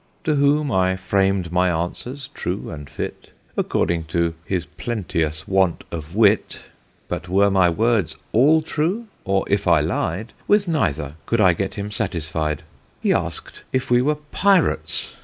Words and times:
To 0.23 0.33
whom 0.33 0.71
I 0.71 0.95
fram'd 0.95 1.51
my 1.51 1.69
answers 1.69 2.31
true 2.33 2.71
and 2.71 2.89
fit, 2.89 3.29
(According 3.55 4.05
to 4.05 4.33
his 4.45 4.65
plenteous 4.65 5.47
want 5.47 5.83
of 5.91 6.15
wit) 6.15 6.61
But 7.07 7.29
were 7.29 7.51
my 7.51 7.69
words 7.69 8.15
all 8.31 8.63
true 8.63 9.05
or 9.25 9.45
if 9.47 9.67
I 9.67 9.79
ly'd 9.79 10.33
With 10.47 10.67
neither 10.67 11.13
I 11.27 11.27
could 11.27 11.55
get 11.59 11.75
him 11.75 11.91
satisfi'd. 11.91 12.63
He 12.99 13.13
ask'd 13.13 13.59
if 13.71 13.91
we 13.91 14.01
were 14.01 14.15
Pyrats? 14.31 15.09